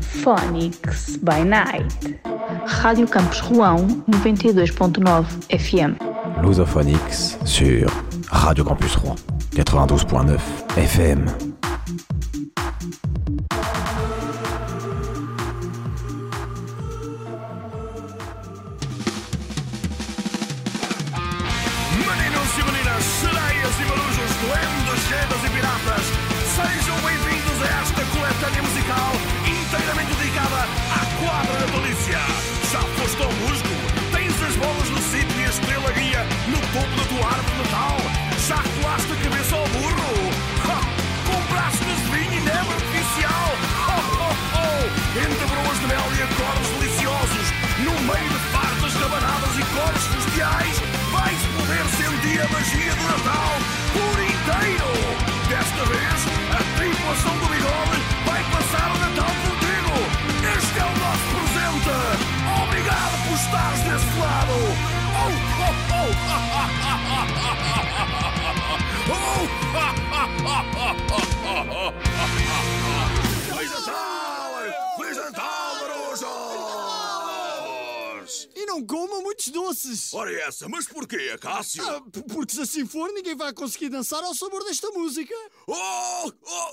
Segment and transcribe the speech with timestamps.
[0.00, 2.18] Phonics by Night.
[2.82, 5.96] Rádio Campus Rouen 92.9 FM.
[6.42, 7.90] Lusophonix sur
[8.30, 9.16] Radio Campus Rouen
[9.54, 10.38] 92.9
[10.76, 11.47] FM.
[83.48, 85.34] Vai conseguir dançar ao sabor desta música.
[85.66, 86.32] Oh!
[86.46, 86.72] oh.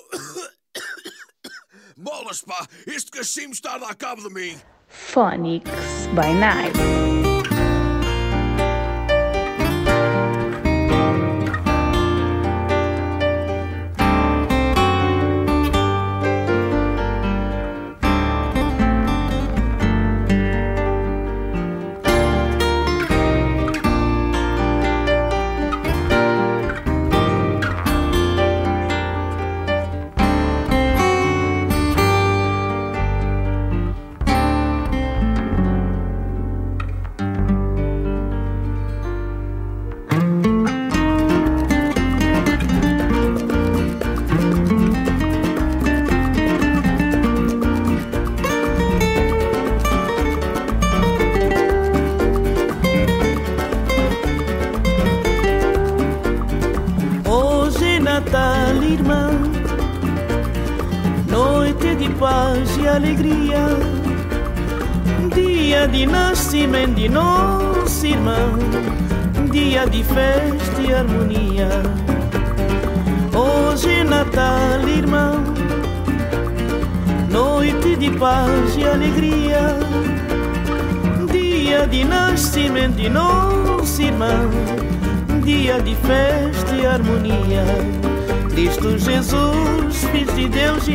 [1.97, 2.67] Bolas, pá!
[2.85, 4.59] Este cachimbo está a dar cabo de mim!
[4.89, 5.69] Phonics
[6.13, 6.75] by Night.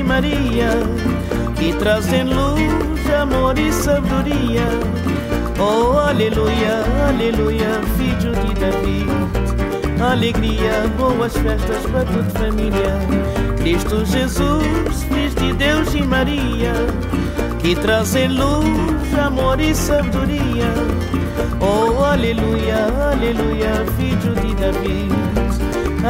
[0.01, 0.71] E Maria,
[1.57, 4.67] que trazem luz, amor e sabedoria.
[5.59, 9.07] Oh, aleluia, aleluia, filho de Davi.
[10.01, 12.97] Alegria, boas festas para toda família.
[13.59, 16.73] Cristo Jesus, Filho de Deus e Maria,
[17.61, 20.73] que trazem luz, amor e sabedoria.
[21.61, 25.09] Oh, aleluia, aleluia, filho de Davi.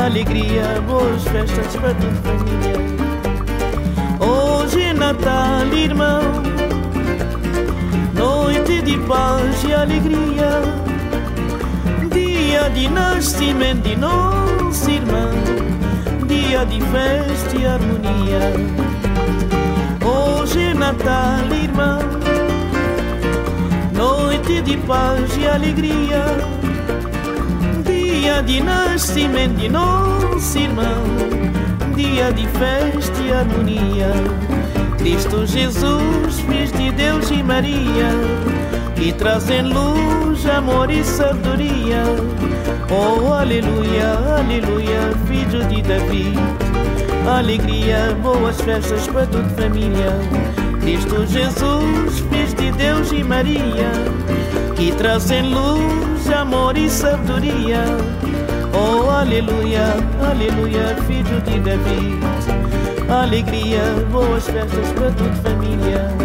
[0.05, 3.00] Alegria, boas festas para toda família.
[5.11, 6.23] Natal, irmão,
[8.15, 10.63] noite de paz e alegria,
[12.13, 15.33] dia de nascimento de nosso irmão,
[16.29, 18.41] dia de festa e harmonia.
[20.07, 21.99] Hoje é Natal, irmão.
[23.93, 26.25] Noite de paz e alegria,
[27.85, 31.03] dia de nascimento de nosso irmão,
[31.97, 34.50] dia de festa e harmonia.
[35.01, 38.11] Cristo Jesus, Filho de Deus e Maria,
[38.95, 42.05] que trazem luz, amor e sabedoria.
[42.91, 46.35] Oh, aleluia, aleluia, filho de Davi.
[47.27, 50.13] Alegria, boas festas para toda família.
[50.83, 53.93] Cristo Jesus, Filho de Deus e Maria,
[54.77, 57.85] que trazem luz, amor e sabedoria.
[58.75, 59.95] Oh, aleluia,
[60.31, 62.30] aleluia, filho de Davi.
[63.11, 66.20] Alegria, boas festas para toda família.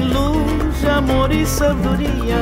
[0.00, 2.40] Luz, amor e sabedoria.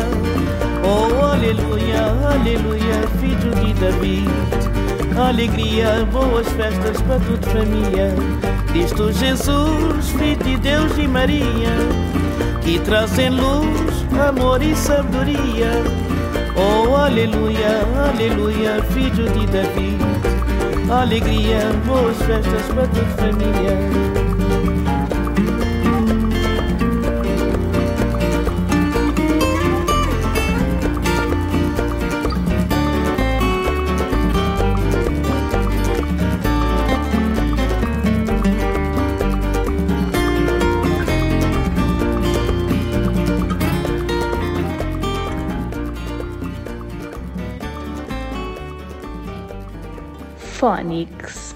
[0.84, 4.28] Oh, aleluia, aleluia, filho de David.
[5.18, 8.14] Alegria, boas festas para toda família.
[8.68, 11.70] Cristo Jesus, Filho de Deus e Maria,
[12.62, 15.72] que trazem luz, amor e sabedoria.
[16.56, 19.98] Oh, aleluia, aleluia, filho de David.
[20.90, 24.47] Alegria, boas festas para toda família.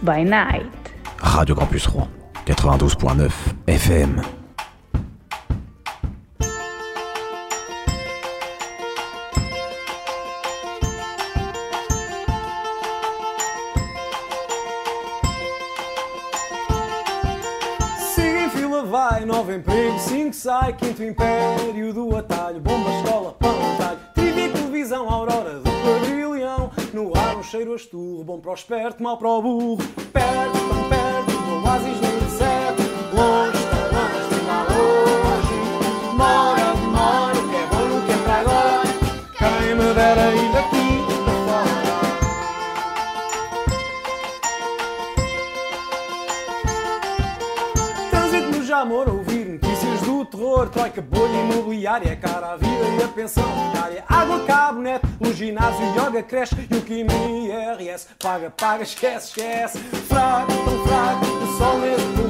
[0.03, 0.67] By Night.
[1.19, 2.09] Radio Campus Rouen,
[2.45, 3.31] 92.9
[3.67, 4.21] FM.
[18.15, 21.32] Siga em fila, vai, novo emprego, 5 sai, quinto império
[28.53, 29.79] o esperto, mal para o burro,
[30.13, 32.83] perto, tão perto, do oásis no deserto,
[33.15, 35.57] longe, tão longe, de lá longe,
[36.15, 38.91] mora, demora, o que é bom, o que é para agora,
[39.39, 40.87] quem me dera ir daqui
[41.25, 41.97] para fora.
[48.11, 53.09] Trânsito no Jamor, ouvir notícias do terror, troika, bolha imobiliária, cara à vida e a
[53.09, 53.63] pensão
[54.09, 57.02] água, cabo, net, o ginásio, yoga, creche e o IRS,
[58.33, 61.27] paga, paga, esquece, esquece, fraco, tão fraco,
[61.59, 62.22] sol mesmo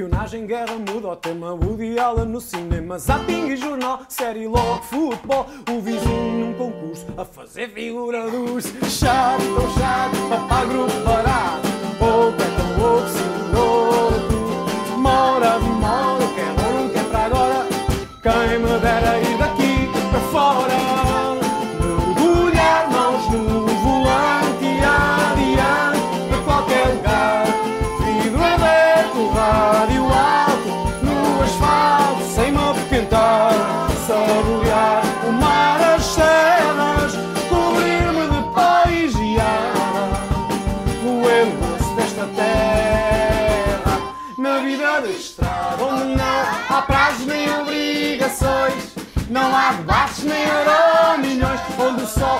[0.00, 1.52] Espionagem, guerra, muda o tema.
[1.52, 2.98] Woody Allen no cinema.
[2.98, 5.46] Zapping e jornal, série logo, futebol.
[5.70, 11.68] O vizinho num concurso a fazer figura dos chato, tão chato, papá grupo parado.
[11.98, 13.39] Pouco é tão louco,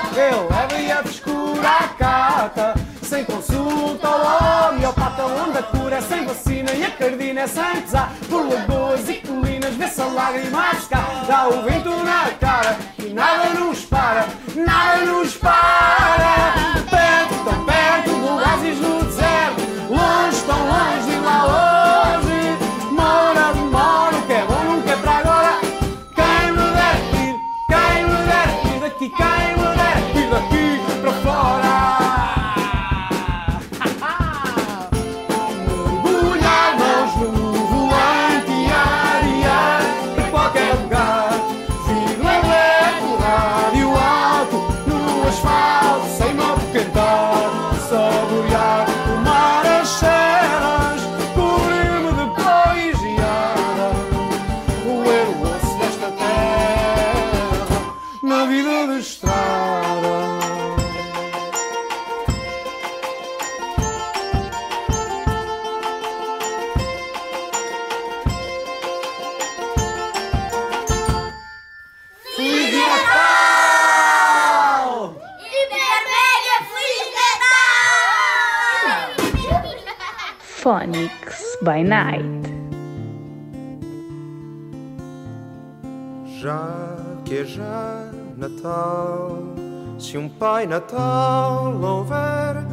[0.00, 5.97] Onde o sol eleva e a frescura acata Sem consulta ao homeopata Onde a cura?
[5.97, 8.12] É sem vacina e a cardina é sem pesar.
[8.28, 13.50] Por lagoas e colinas vê-se a lágrima a Dá o vento na cara e nada
[13.50, 16.54] nos para Nada nos para.
[16.90, 19.00] Perto, tão perto do oásis no
[81.80, 82.25] by Night.
[86.40, 89.38] Já que é já Natal,
[89.99, 92.64] se um Pai Natal houver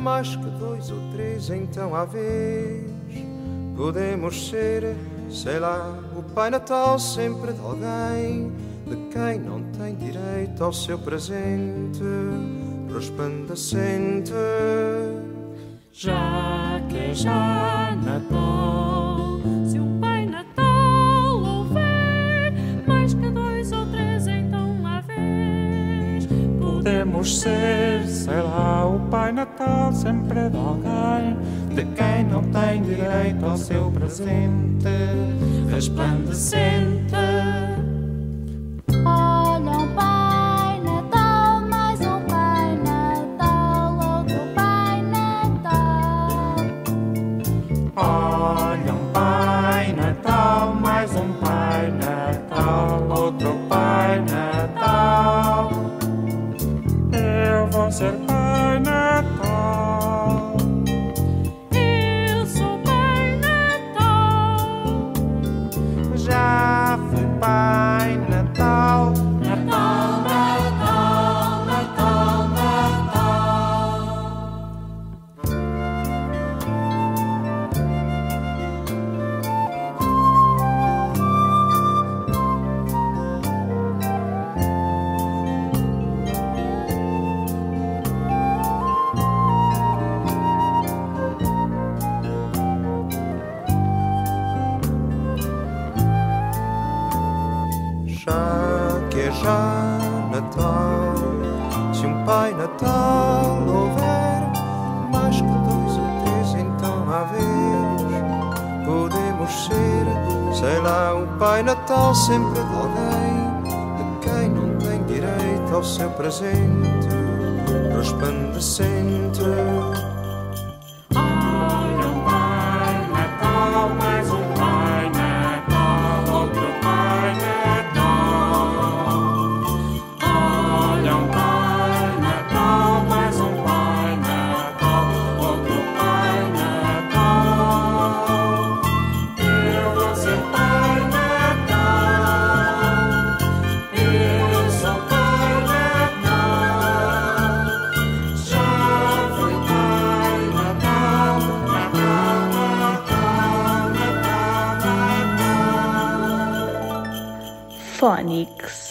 [0.00, 2.90] mais que dois ou três, então à vez
[3.76, 4.94] podemos ser,
[5.30, 8.52] sei lá, o Pai Natal sempre de alguém
[8.86, 12.02] de quem não tem direito ao seu presente
[12.92, 14.32] resplandecente.
[15.92, 16.65] Já que é
[17.12, 22.52] já Natal, se um Pai Natal houver
[22.86, 26.26] mais que dois ou três, então à vez
[26.60, 31.36] Podemos ser, sei lá, o Pai Natal sempre de alguém
[31.74, 34.88] de quem não tem direito ao seu presente
[35.70, 37.14] resplandecente.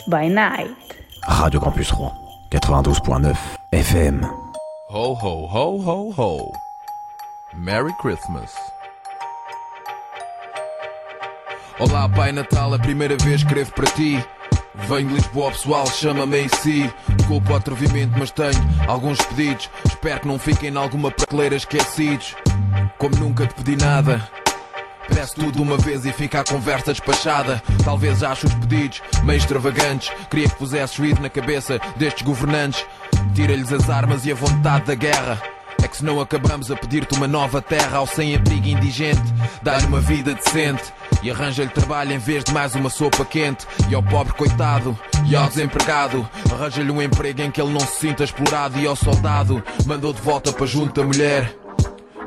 [0.07, 0.75] By Night.
[1.27, 2.13] Radio Campus Rouen,
[2.51, 3.35] 92.9
[3.71, 4.23] FM.
[4.89, 6.51] Ho, ho, ho, ho, ho.
[7.53, 8.53] Merry Christmas.
[11.79, 14.23] Olá, Pai Natal, a primeira vez escrevo para ti.
[14.87, 16.93] Venho de Lisboa, pessoal, chama-me AC.
[17.17, 18.51] Desculpa o atrevimento, mas tenho
[18.87, 19.69] alguns pedidos.
[19.85, 22.35] Espero que não fiquem em alguma prateleira esquecidos.
[22.97, 24.44] Como nunca te pedi nada.
[25.13, 27.61] Peço tudo uma vez e fica a conversa despachada.
[27.83, 30.11] Talvez ache os pedidos meio extravagantes.
[30.29, 32.85] Queria que pusesses ruído na cabeça destes governantes.
[33.33, 35.41] Tira-lhes as armas e a vontade da guerra.
[35.83, 39.21] É que senão acabamos a pedir-te uma nova terra ao sem-abrigo indigente.
[39.61, 40.83] Dá-lhe uma vida decente
[41.21, 43.67] e arranja-lhe trabalho em vez de mais uma sopa quente.
[43.89, 44.97] E ao pobre coitado
[45.27, 48.79] e ao desempregado, arranja-lhe um emprego em que ele não se sinta explorado.
[48.79, 51.64] E ao soldado, mandou de volta para junto da mulher.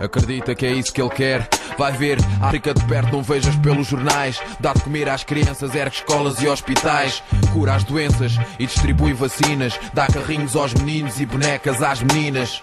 [0.00, 1.48] Acredita que é isso que ele quer.
[1.76, 4.40] Vai ver, África de perto não vejas pelos jornais.
[4.60, 7.22] Dá de comer às crianças, ergue escolas e hospitais.
[7.52, 9.78] Cura as doenças e distribui vacinas.
[9.92, 12.62] Dá carrinhos aos meninos e bonecas às meninas.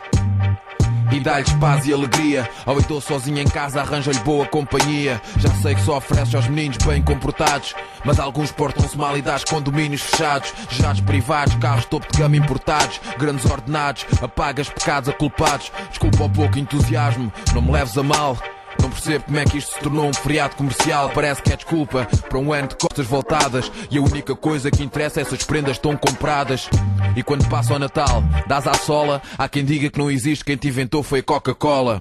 [1.11, 2.49] E dá-lhes paz e alegria.
[2.65, 5.21] Ao então sozinho em casa arranja-lhe boa companhia.
[5.37, 7.75] Já sei que só ofereces aos meninos bem comportados.
[8.03, 10.53] Mas alguns portam-se mal e dás condomínios fechados.
[10.69, 12.99] Gerados privados, carros topo de gama importados.
[13.17, 15.71] Grandes ordenados, apagas pecados a culpados.
[15.89, 18.37] Desculpa o pouco entusiasmo, não me leves a mal.
[18.85, 21.09] Não percebo como é que isto se tornou um feriado comercial.
[21.09, 23.71] Parece que é desculpa para um ano de costas voltadas.
[23.89, 26.69] E a única coisa que interessa é se as prendas estão compradas.
[27.15, 29.23] E quando passa o Natal, dás à sola.
[29.39, 31.99] Há quem diga que não existe, quem te inventou foi a Coca-Cola.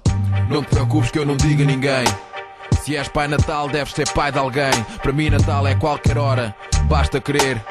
[0.50, 2.05] Não te preocupes que eu não digo a ninguém.
[2.83, 4.73] Se és pai Natal, deves ser pai de alguém.
[5.03, 6.55] Para mim, Natal é qualquer hora.
[6.83, 7.64] Basta querer.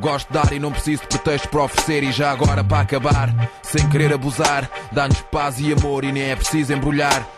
[0.00, 2.02] Gosto de dar e não preciso de pretexto para oferecer.
[2.04, 6.36] E já agora para acabar, sem querer abusar, dá-nos paz e amor e nem é
[6.36, 7.35] preciso embrulhar.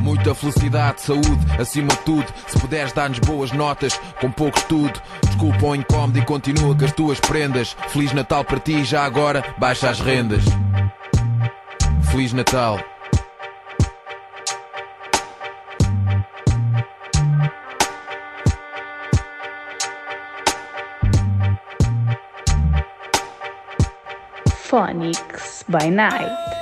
[0.00, 2.26] Muita felicidade, saúde, acima de tudo.
[2.46, 5.00] Se puderes dar-nos boas notas, com pouco estudo.
[5.26, 7.76] Desculpa o incómodo e continua com as tuas prendas.
[7.88, 10.44] Feliz Natal para ti, já agora baixa as rendas.
[12.10, 12.78] Feliz Natal.
[24.68, 26.57] Phonics by Night.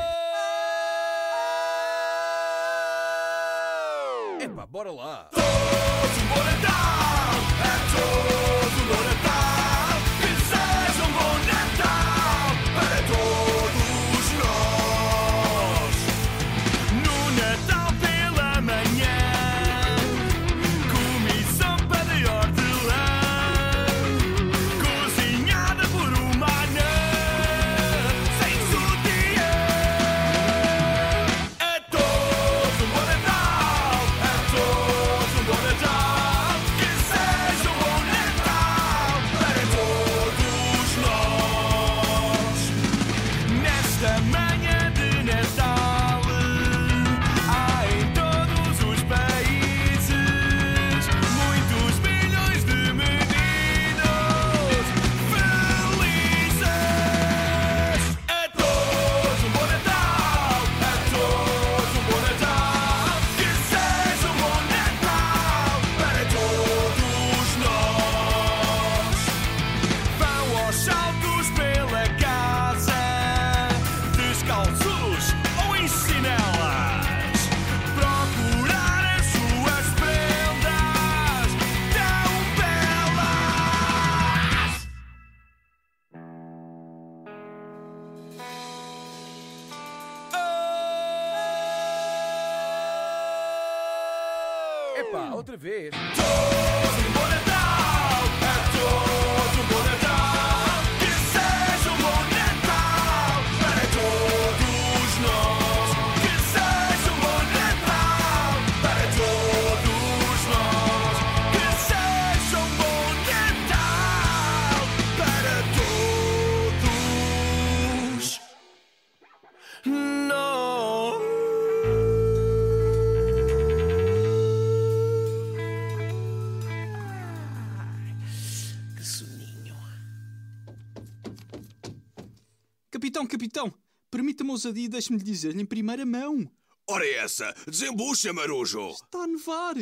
[134.56, 136.50] Ousadia e deixe-me lhe dizer-lhe em primeira mão.
[136.88, 138.90] Ora é essa, desembucha, marujo.
[138.90, 139.74] Está a nevar.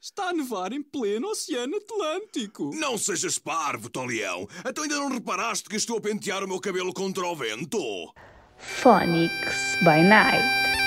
[0.00, 2.70] Está a nevar em pleno Oceano Atlântico.
[2.74, 4.48] Não sejas parvo, Tolião.
[4.66, 7.78] Então ainda não reparaste que estou a pentear o meu cabelo contra o vento?
[8.58, 10.81] Phonics by Night.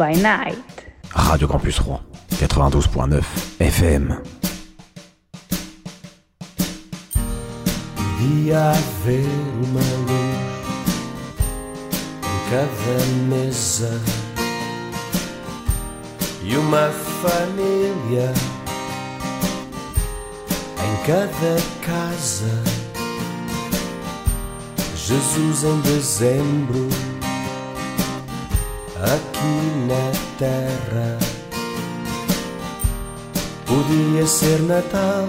[0.00, 0.86] By Night.
[1.12, 3.22] Radio Campus Rouen, 92.9
[3.60, 4.16] FM.
[7.96, 9.26] Devia haver
[9.62, 10.40] uma luz
[12.24, 14.00] em cada mesa
[16.44, 16.88] e uma
[17.20, 18.32] família
[20.82, 22.62] em cada casa.
[24.96, 26.88] Jesus em dezembro,
[29.02, 31.18] aqui na terra,
[33.66, 35.28] podia ser Natal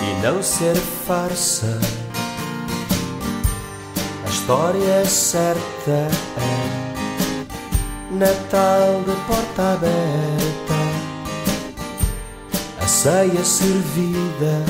[0.00, 1.78] e não ser farsa.
[4.26, 6.84] A história certa é
[8.10, 10.74] Natal de porta aberta.
[12.80, 14.64] A ceia servida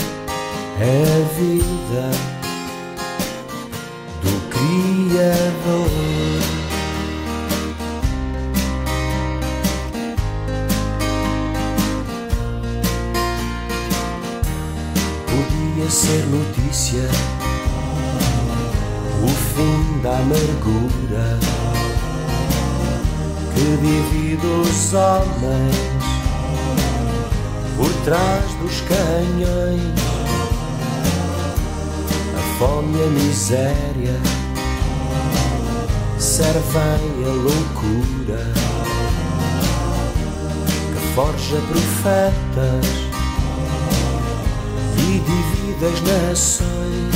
[0.81, 2.34] é a vida
[5.15, 5.31] Podia
[15.89, 17.09] ser notícia
[19.23, 21.39] o fim da amargura
[23.55, 25.77] que divide os homens
[27.77, 29.95] por trás dos canhões.
[32.37, 34.19] A fome a miséria
[36.35, 38.43] servem a loucura
[40.93, 42.87] que forja profetas
[44.99, 47.15] e divide as nações.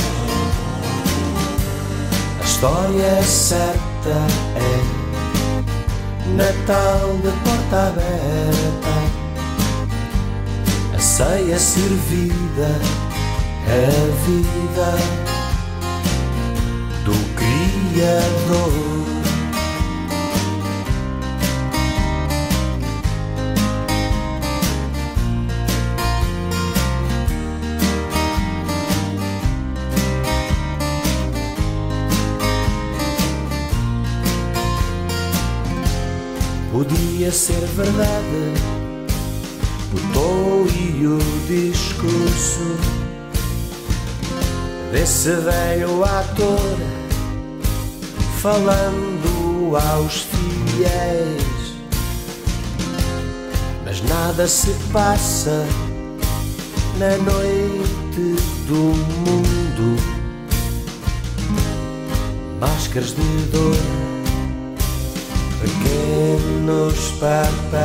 [2.39, 4.15] A história certa
[4.55, 4.99] é
[6.37, 8.95] Natal de porta aberta,
[10.95, 12.71] a ceia servida,
[13.67, 13.79] a
[14.25, 14.91] vida
[17.03, 19.08] do Criador.
[36.71, 38.53] Podia ser verdade
[39.91, 42.77] o tom e o discurso
[44.91, 46.77] desse velho ator
[48.39, 51.73] falando aos fiéis.
[53.83, 55.65] Mas nada se passa
[56.99, 58.35] na noite
[58.67, 58.93] do
[59.25, 59.99] mundo.
[62.59, 64.08] Máscaras de dor
[65.61, 67.79] pequenos papéis.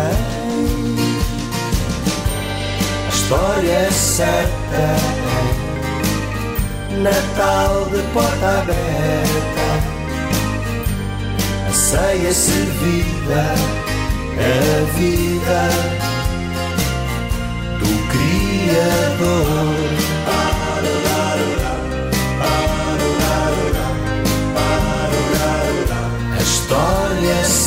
[3.07, 5.25] A história é certa é
[7.03, 9.67] Natal de porta aberta.
[11.69, 13.45] A ceia servida
[14.39, 15.69] é a vida
[17.81, 19.55] do Criador.
[26.37, 27.14] A história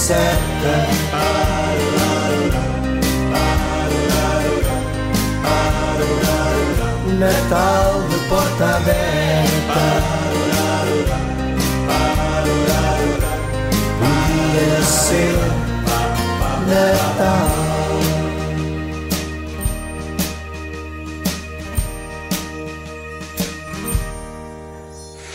[0.08, 0.74] certa.
[7.20, 9.86] Natal de porta aberta.
[14.00, 15.36] Podia ser
[16.70, 17.50] Natal.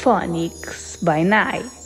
[0.03, 1.82] Phonics by Night.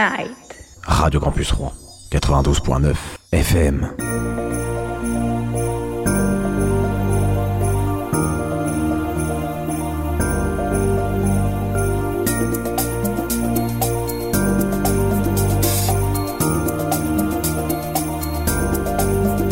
[0.00, 0.34] Night.
[0.82, 1.72] Radio Campus Rouen,
[2.10, 2.96] 92.9
[3.32, 3.84] FM.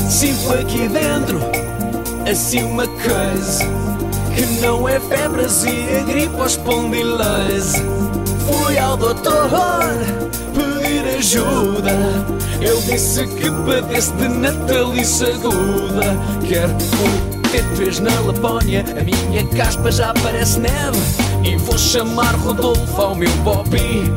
[0.08, 1.38] Sinto aqui dentro
[2.26, 3.64] assim uma coisa
[4.34, 7.82] que não é febres e a gripe ou espondilose.
[8.48, 9.50] Fui ao doutor
[10.54, 11.90] pedir ajuda.
[12.61, 16.16] Ele disse que padece de natalice aguda.
[16.46, 20.98] Quero um T3 na Lapónia, a minha caspa já parece neve.
[21.44, 24.12] E vou chamar Rodolfo ao meu Bobby.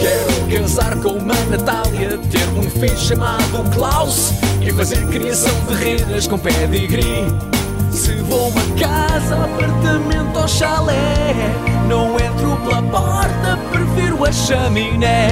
[0.00, 6.26] Quero casar com uma Natália, ter um filho chamado Klaus e fazer criação de renas
[6.26, 7.53] com pedigree.
[7.94, 11.32] Se vou uma casa, apartamento ou chalé,
[11.88, 15.28] não entro pela porta, prefiro a chaminé.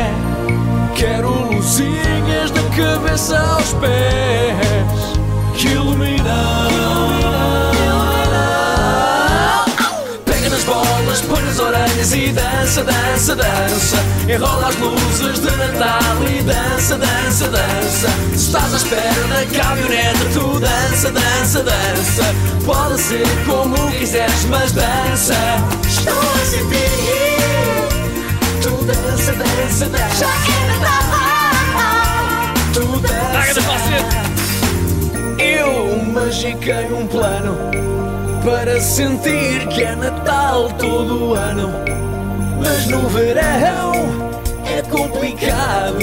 [0.94, 5.18] Quero luzinhas da cabeça aos pés
[5.56, 6.71] que iluminam.
[11.20, 13.96] Põe nas orelhas e dança, dança, dança.
[14.28, 18.08] Enrola as luzes de Natal e dança, dança, dança.
[18.30, 22.34] Se estás à espera na caminhonete, tu dança, dança, dança.
[22.64, 25.34] Pode ser como quiseres, mas dança.
[25.86, 27.02] Estou a sentir.
[28.62, 30.16] Tu dança, dança, dança.
[30.18, 31.12] Já é Natal.
[32.72, 33.60] Tu dança.
[35.38, 38.01] Eu magiquei um plano
[38.44, 41.70] para sentir que é Natal todo ano.
[42.58, 43.92] Mas no verão
[44.66, 45.98] é complicado.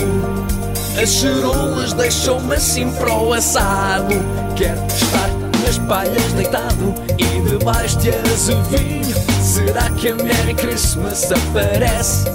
[1.01, 4.15] As cerolas deixam-me assim para o assado.
[4.55, 5.29] Quero estar
[5.65, 9.15] nas palhas deitado e debaixo de azevinho.
[9.41, 12.25] Será que a Merry Christmas aparece?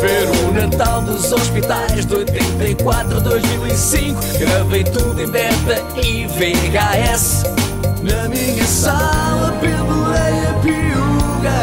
[0.00, 7.69] Ver o Natal dos hospitais de 84 a 2005 Gravei tudo em beta e VHS
[8.02, 11.60] Na minha sala pendurei a piuga.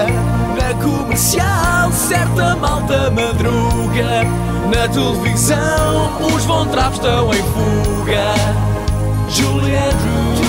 [0.56, 4.24] Na comercial certa malta madruga.
[4.74, 8.36] Na televisão os Von Trapp estão em fuga.
[9.30, 10.48] Julie Andrews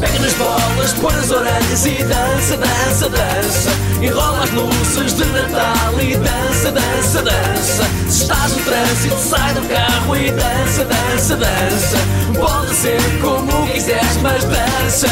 [0.00, 3.70] Pega nas bolas, põe nas orelhas e dança, dança, dança.
[4.00, 7.84] Enrola as luzes de Natal e dança, dança, dança.
[8.08, 11.98] Se estás no trânsito, sai do carro e dança, dança, dança.
[12.34, 15.06] Pode ser como quiseres, mas dança.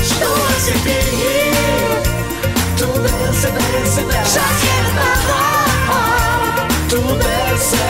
[0.00, 1.52] Estou a sentir.
[2.76, 4.30] Tu dança, dança, dança.
[4.34, 6.66] Já é Natal.
[6.88, 7.84] Tu dança.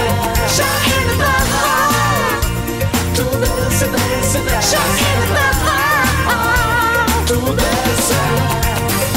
[0.57, 1.91] Já é Natal.
[3.15, 4.71] Tu dança, dança, dança.
[4.71, 5.97] Já é Natal.
[7.27, 8.68] Tu dança.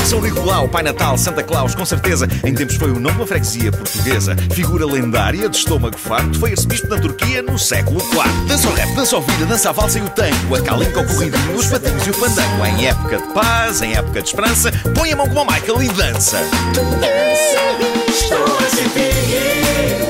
[0.06, 3.72] São Nicolau, Pai Natal, Santa Claus, com certeza, em tempos foi o nome da freguesia
[3.72, 4.36] portuguesa.
[4.54, 8.48] Figura lendária de estômago farto, foi arcebispo na Turquia no século IV.
[8.48, 11.08] Dança o rap, dança o vida, dança a valsa e o tango, a calinca, o
[11.08, 12.66] corridinho, os patinhos e o fandango.
[12.66, 15.90] Em época de paz, em época de esperança, põe a mão como o Michael e
[15.90, 16.38] dança.
[18.10, 20.01] Estou a sentir.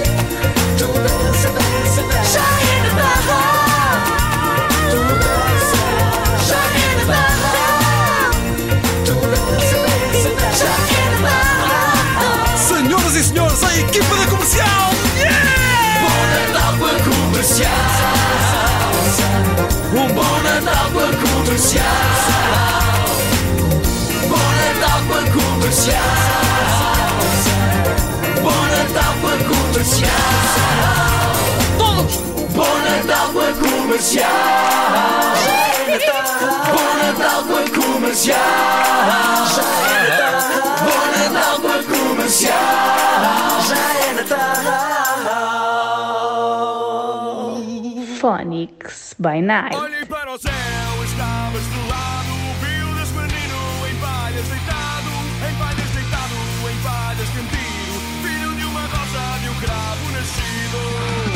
[17.63, 17.69] A
[18.01, 19.41] comercial.
[19.93, 21.85] Um bom Natal com a comercial.
[24.29, 26.11] Bom Natal com a comercial.
[28.41, 30.21] Bom Natal com a comercial.
[31.77, 32.15] Todos!
[32.55, 34.27] Bom Natal com a comercial.
[36.71, 38.37] Bom Natal com a comercial.
[40.85, 42.81] Bom Natal com a comercial.
[49.21, 49.75] By Night.
[49.75, 50.51] Olhei para o céu,
[51.05, 52.33] estava estrelado.
[52.59, 55.11] Viu Deus menino em palhas deitado,
[55.47, 56.35] em palhas deitado,
[56.71, 57.93] em palhas cantido.
[58.23, 61.30] Filho de uma rosa, de um cravo nascido.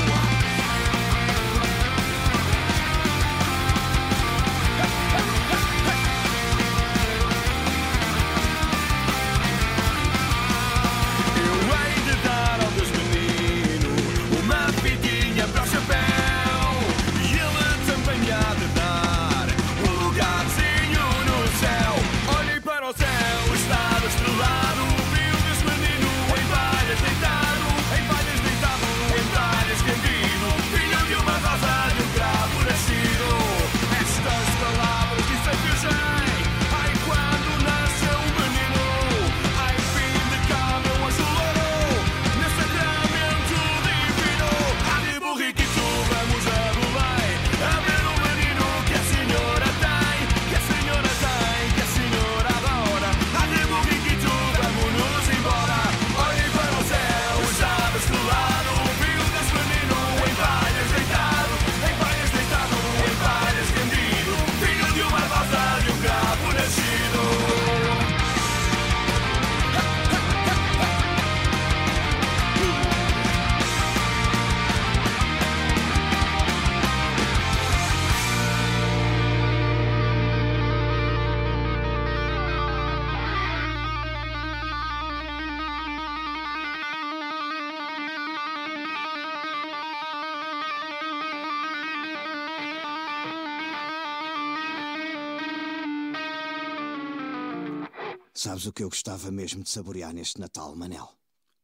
[98.76, 101.10] Que eu gostava mesmo de saborear neste Natal, Manel?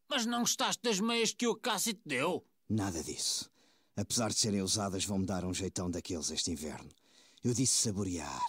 [0.10, 2.46] Mas não gostaste das meias que o Cássio te deu?
[2.70, 3.52] Nada disso.
[3.98, 6.90] Apesar de serem usadas, vão-me dar um jeitão daqueles este inverno.
[7.44, 8.42] Eu disse saborear.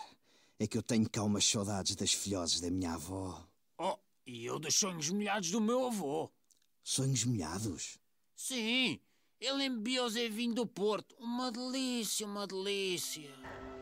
[0.61, 3.45] É que eu tenho cá umas saudades das filhoses da minha avó.
[3.77, 6.31] Oh, e eu dos sonhos molhados do meu avô.
[6.85, 7.99] Sonhos molhados?
[8.37, 9.01] Sim,
[9.41, 11.17] ele enviou-os em vinho do Porto.
[11.19, 13.29] Uma delícia, uma delícia.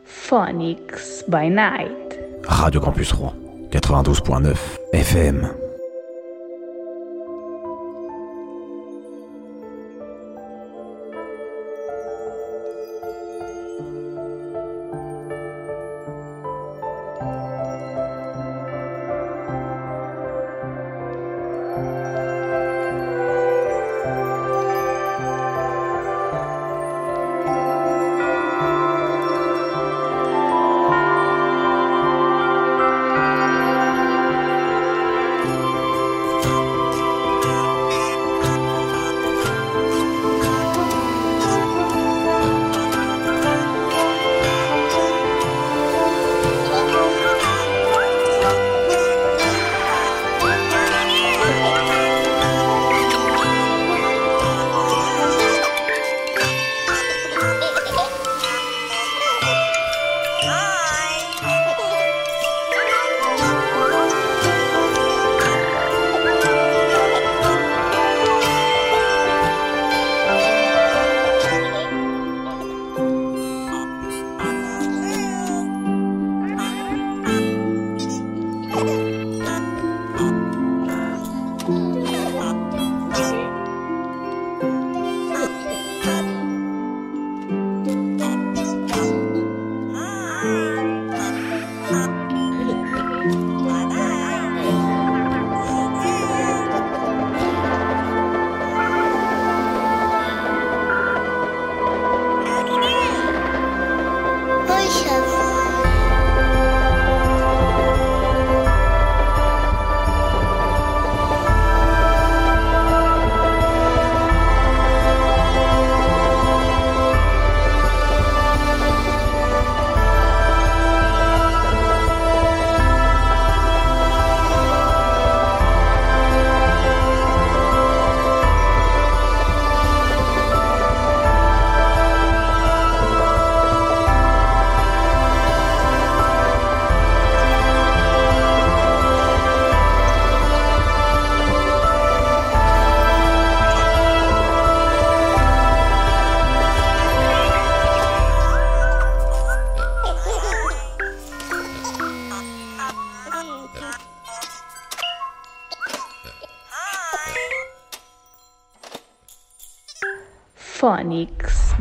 [0.03, 2.17] Phonics by Night.
[2.47, 4.55] Radio Campus Rouen, 92.9
[4.93, 5.70] FM.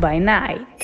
[0.01, 0.80] By Night.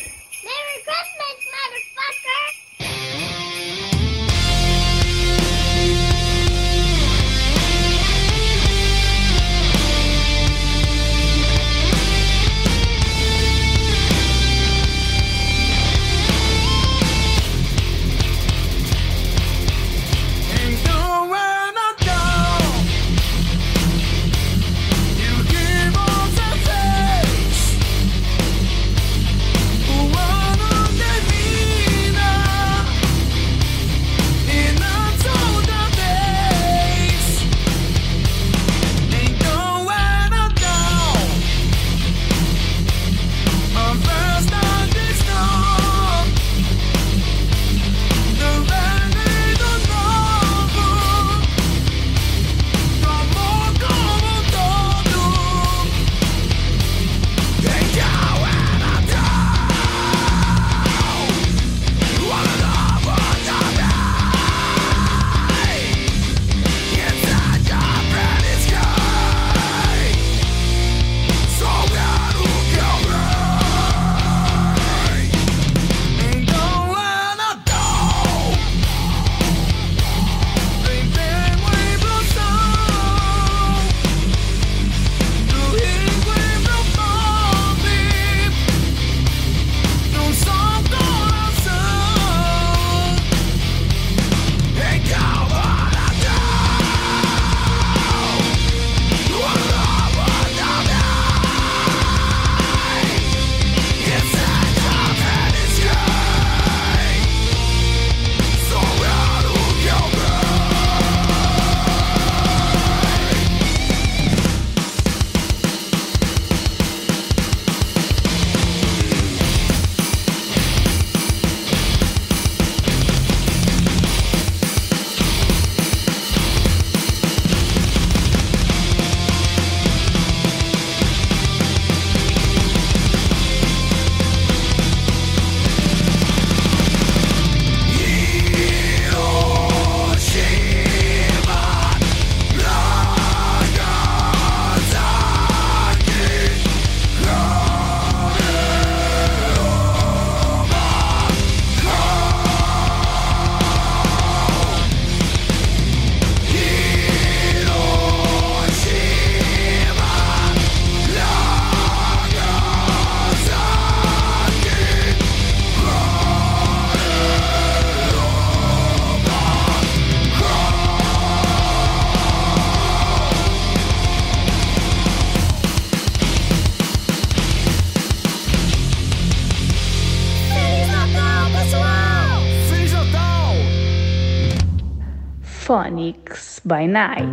[186.07, 187.27] Phonics by Night.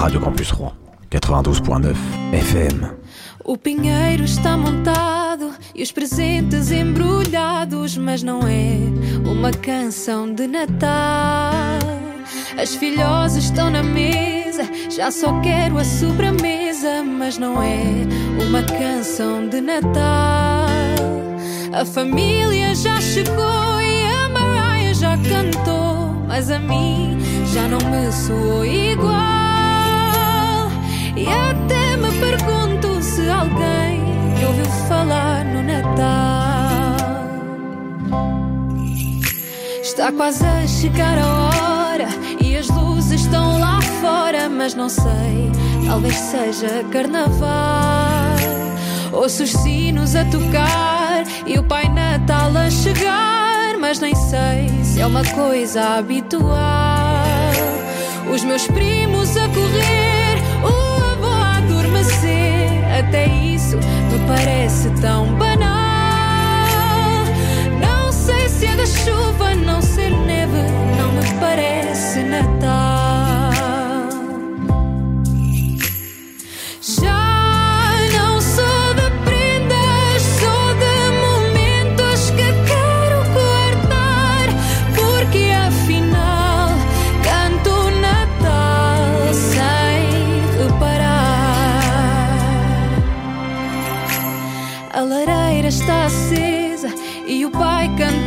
[0.00, 0.72] Radio Campus Rouen,
[1.10, 1.94] 92.9
[2.32, 2.84] FM.
[3.44, 8.78] O pinheiro está montado e os presentes embrulhados, mas não é
[9.28, 11.78] uma canção de Natal.
[12.58, 18.06] As filhosas estão na mesa, já só quero a sobremesa, mas não é
[18.48, 20.66] uma canção de Natal.
[21.72, 27.17] A família já chegou e a Mariah já cantou, mas a mim
[27.52, 29.18] já não me soou igual.
[31.16, 34.02] E até me pergunto se alguém
[34.46, 36.98] ouviu falar no Natal.
[39.82, 42.08] Está quase a chegar a hora
[42.40, 45.50] e as luzes estão lá fora, mas não sei,
[45.86, 47.48] talvez seja carnaval.
[49.12, 55.00] Ouço os sinos a tocar e o Pai Natal a chegar, mas nem sei se
[55.00, 56.97] é uma coisa habitual.
[58.30, 65.68] Os meus primos a correr, o avô a adormecer, até isso me parece tão banal.
[67.80, 70.62] Não sei se é da chuva, não ser neve,
[70.98, 72.87] não me parece Natal.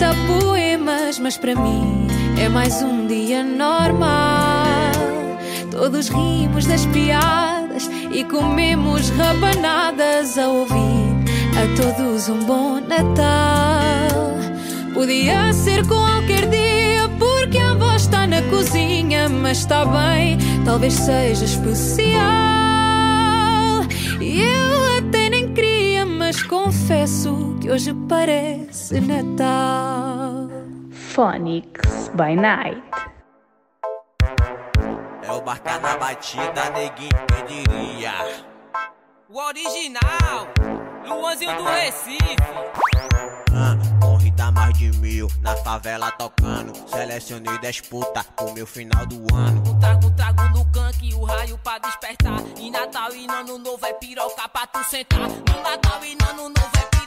[0.01, 4.91] 30 poemas, mas para mim é mais um dia normal.
[5.69, 11.13] Todos rimos das piadas e comemos rabanadas a ouvir
[11.55, 14.39] a todos um bom Natal.
[14.91, 21.45] Podia ser qualquer dia, porque a voz está na cozinha, mas está bem, talvez seja
[21.45, 22.17] especial.
[24.19, 25.00] E eu
[26.51, 30.49] confesso que hoje parece Natal.
[30.91, 32.83] Phonics by Night.
[35.23, 38.11] É o barca na batida, neguinho, quem diria?
[39.29, 40.49] O original,
[41.07, 42.35] Luanzinho do Recife.
[43.55, 43.77] Ah,
[44.81, 46.73] de mil, na favela tocando.
[46.89, 49.61] Selecionei 10 puta pro meu final do ano.
[49.79, 52.39] Trago, trago no canque o raio pra despertar.
[52.57, 55.19] E Natal e Ano Novo é piroca pra tu sentar.
[55.19, 57.00] No Natal e Ano Novo é piroca.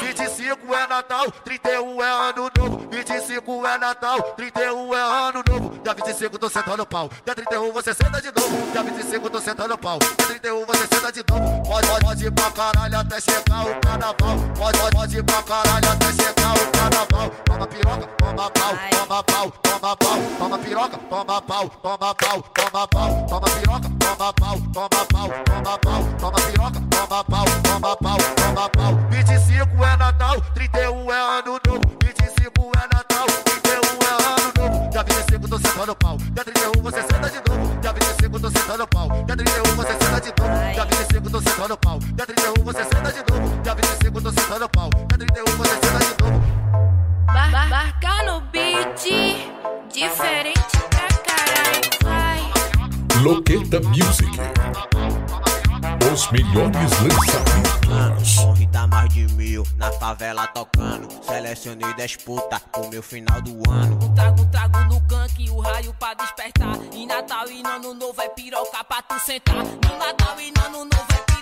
[0.00, 2.88] 25 é Natal, 31 é ano novo.
[2.90, 5.78] 25 é Natal, 31 é ano novo.
[5.82, 7.10] Dia 25 tô sentando pau.
[7.24, 8.72] Dia 31 você senta de novo.
[8.72, 9.98] Dia 25 tô sentando pau.
[9.98, 11.62] Dia 31 você senta de novo.
[11.62, 14.14] Pode, pode, pode ir pra caralho até chegar o carnaval.
[14.56, 17.30] Pode, pode, pode ir pra caralho até chegar o carnaval.
[17.44, 20.18] Toma piroca, toma pau, toma pau, toma pau.
[20.38, 23.26] Toma piroca, toma pau, toma pau, toma pau.
[23.28, 26.04] Toma piroca, toma pau, toma pau, toma pau.
[26.18, 28.94] Toma piroca, toma pau, toma pau, toma pau.
[29.10, 31.80] 25 é Natal, 31 é ano novo.
[32.02, 34.90] 25 é Natal, 31 é ano novo.
[34.90, 36.16] Dia 25 tô sentando pau.
[36.16, 37.80] Dia 31 você senta de novo.
[37.80, 39.08] Dia 25 tô sentando pau.
[39.24, 40.72] Dia 31 você senta de novo.
[40.74, 41.98] Dia 25 tô sentando pau.
[41.98, 43.62] Dia 31 você senta de novo.
[43.62, 44.90] Dia 25 tô sentando pau.
[44.90, 46.54] Dia 31 você senta de novo.
[47.26, 49.02] Bar barca no beat,
[49.92, 53.22] diferente pra caralho, vai.
[53.22, 54.30] Loqueta Music.
[56.14, 58.36] Os melhores lançamentos.
[58.36, 61.08] Com Rita mais de mil, na favela tocando.
[61.24, 64.14] Selecionei 10 puta pro meu final do ano.
[64.14, 66.78] Trago, trago no canque o raio pra despertar.
[66.92, 69.56] E Natal e Ano Novo é piroca pra tu sentar.
[69.56, 71.33] No Natal e Ano Novo é piroca.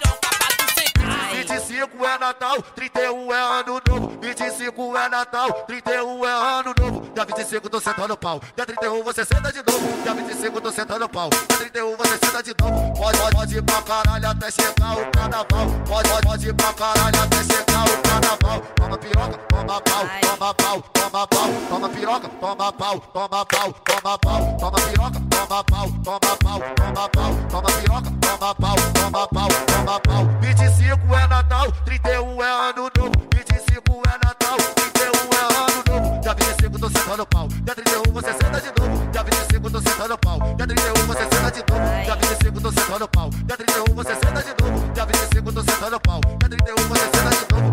[1.30, 4.18] 25 é Natal, 31 é ano novo.
[4.20, 7.00] 25 é Natal, 31 é ano novo.
[7.14, 8.40] Dia 25 tô sentando pau.
[8.56, 10.02] Dia 31 você senta de novo.
[10.02, 11.30] Dia 25 tô sentando pau.
[11.30, 12.92] Dia 31 você senta de novo.
[12.94, 15.66] Pode, pode, pode ir pra caralho até chegar o carnaval.
[15.86, 18.60] Pode, pode, pode ir pra caralho até chegar o carnaval.
[18.76, 21.48] Toma piroca, toma pau, toma pau, toma pau.
[21.68, 24.56] Toma piroca, toma pau, toma pau, toma pau.
[24.58, 27.34] Toma piroca, toma pau, toma pau, toma pau.
[27.50, 30.28] Toma piroca, toma pau, toma pau, toma pau.
[30.40, 31.21] 25 é
[31.62, 33.12] Natal, 31 é ano novo.
[33.34, 36.20] 25 é Natal, 31 é ano novo.
[36.20, 37.46] Dia 25 tô sentando pau.
[37.46, 39.12] Dia 31 você senta de novo.
[39.12, 40.38] Dia 25 tô sentando pau.
[40.56, 42.04] Dia 31 você senta de novo.
[42.04, 43.30] Dia 25 tô sentando pau.
[43.30, 44.92] Dia 31 você senta de novo.
[44.92, 46.20] Dia 25 tô sentando pau.
[46.40, 47.72] Dia 31 você senta de novo.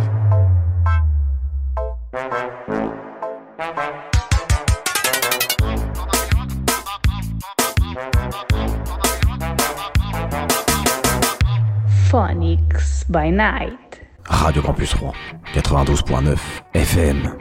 [12.12, 14.02] Phonics by Night.
[14.30, 15.14] Radio Campus Rouen,
[15.54, 16.38] 92.9
[16.74, 17.38] FM.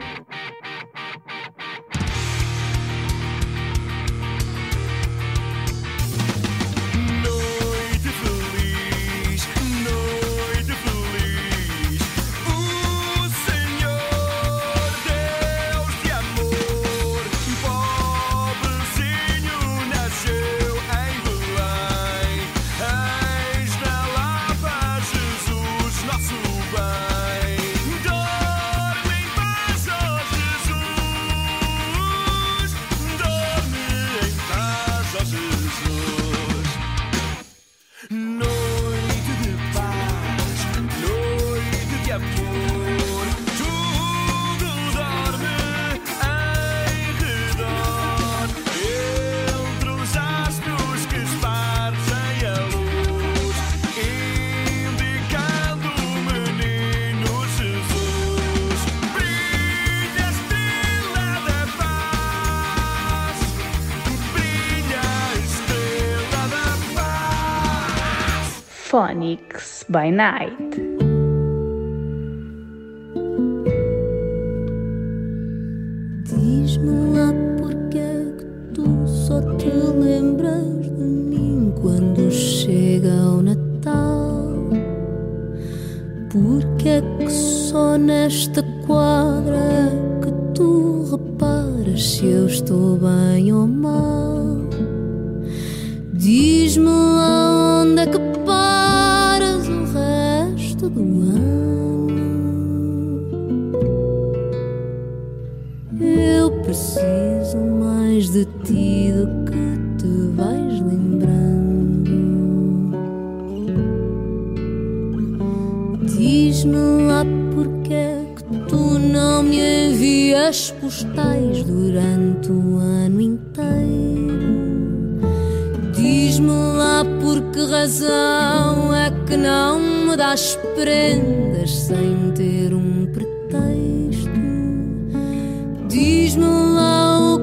[69.89, 70.88] by night.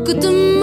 [0.06, 0.55] look the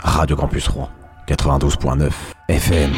[0.00, 0.88] Radio Campus 3,
[1.26, 2.12] 92.9
[2.48, 2.92] FM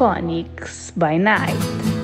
[0.00, 1.99] Phonics by Night.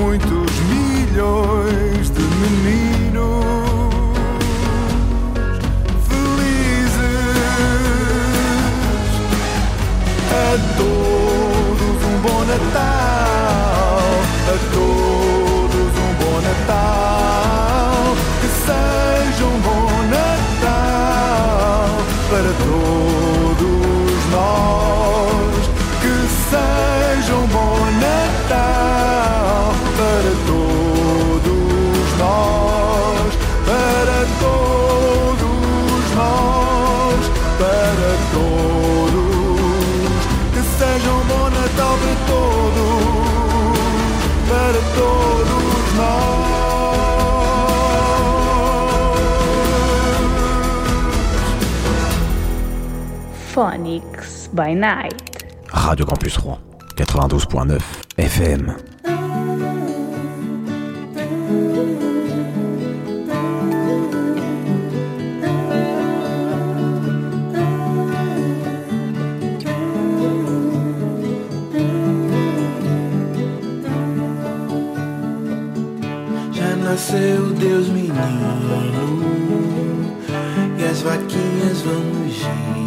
[0.00, 3.20] muitos milhões de meninos
[6.08, 7.00] felizes.
[10.32, 14.00] A todos um bom Natal.
[14.48, 14.89] A todos
[54.52, 55.44] by Night.
[55.72, 56.58] Radio Campus Rouen,
[56.96, 57.80] 92.9
[58.16, 58.90] FM.
[76.90, 78.14] nasceu Deus menino
[80.76, 82.79] e as vaquinhas vão mugir.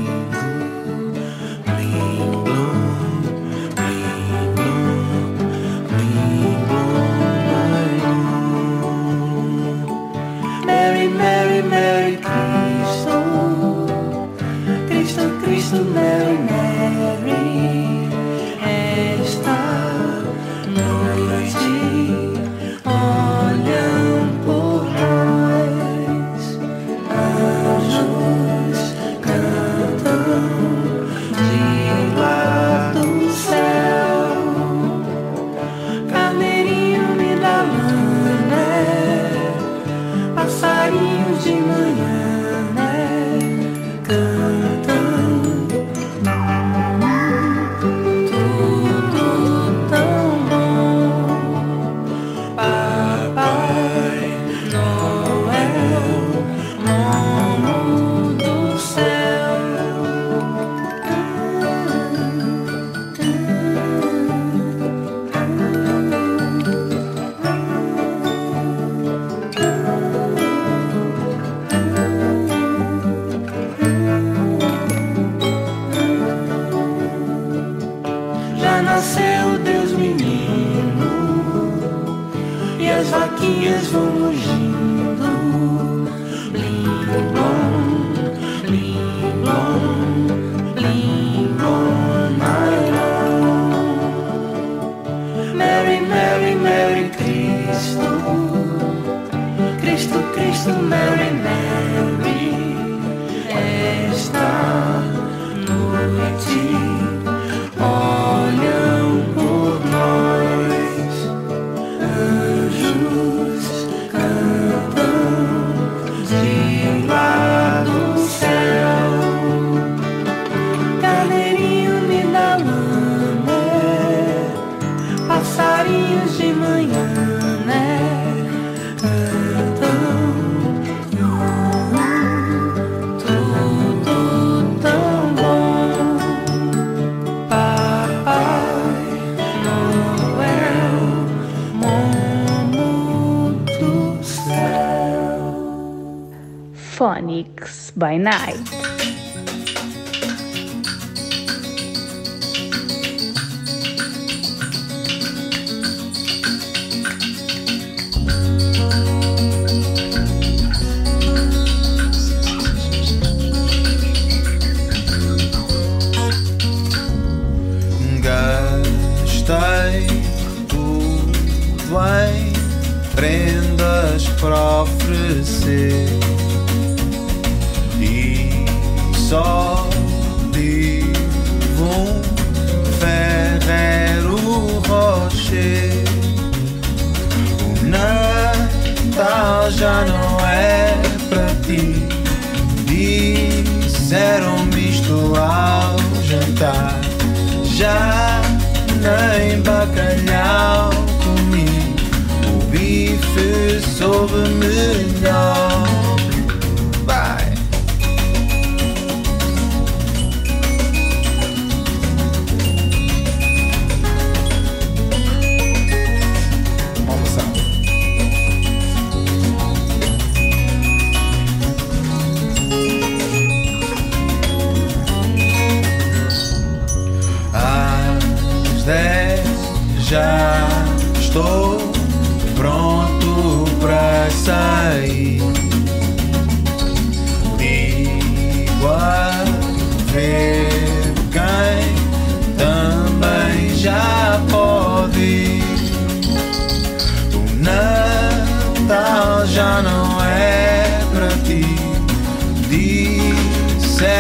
[147.14, 149.23] Phonics by Night.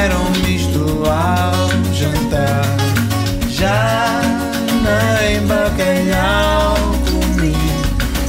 [0.03, 2.65] Eram misto ao jantar.
[3.49, 4.19] Já
[4.83, 6.75] nem bacalhau
[7.09, 7.55] comi,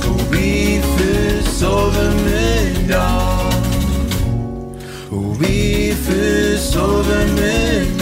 [0.06, 3.50] o bife soube melhor.
[5.10, 7.93] O bife soube melhor.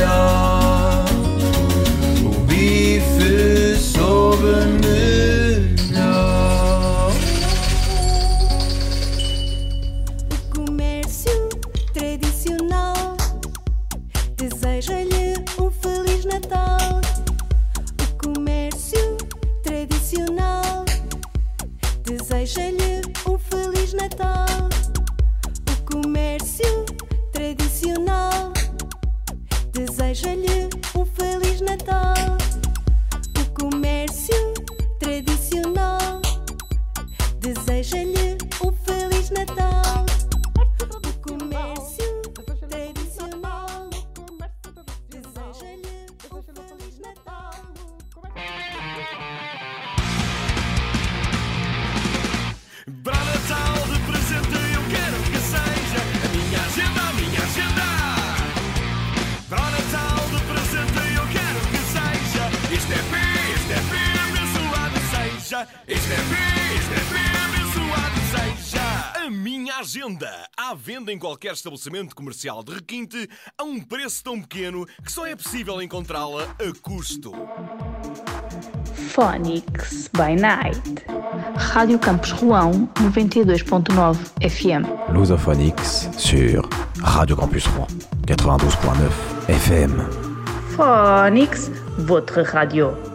[71.12, 75.80] em qualquer estabelecimento comercial de requinte a um preço tão pequeno que só é possível
[75.82, 77.32] encontrá-la a custo.
[79.10, 80.80] Phonics by Night.
[81.56, 85.12] Rádio Campus Rouen 92.9 FM.
[85.14, 86.66] Lusophonics sur
[87.02, 87.88] Rádio Campus Rouen
[88.26, 89.10] 92.9
[89.48, 90.22] FM.
[90.74, 93.11] Phonics, votre radio.